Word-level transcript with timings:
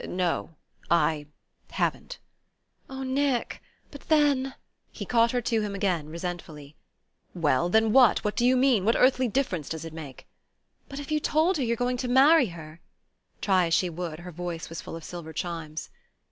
"No... 0.07 0.55
I... 0.89 1.27
haven't." 1.69 2.17
"Oh, 2.89 3.03
Nick! 3.03 3.61
But 3.91 4.01
then?" 4.09 4.55
He 4.91 5.05
caught 5.05 5.29
her 5.29 5.41
to 5.43 5.61
him 5.61 5.75
again, 5.75 6.09
resentfully. 6.09 6.75
"Well 7.35 7.69
then 7.69 7.91
what? 7.93 8.23
What 8.23 8.35
do 8.35 8.43
you 8.43 8.57
mean? 8.57 8.83
What 8.83 8.95
earthly 8.97 9.27
difference 9.27 9.69
does 9.69 9.85
it 9.85 9.93
make?" 9.93 10.25
"But 10.89 10.99
if 10.99 11.11
you've 11.11 11.21
told 11.21 11.57
her 11.57 11.63
you 11.63 11.73
were 11.73 11.83
going 11.85 11.97
to 11.97 12.07
marry 12.07 12.47
her" 12.47 12.81
(Try 13.43 13.67
as 13.67 13.75
she 13.75 13.91
would, 13.91 14.21
her 14.21 14.31
voice 14.31 14.69
was 14.69 14.81
full 14.81 14.95
of 14.95 15.03
silver 15.03 15.33
chimes.) 15.33 15.91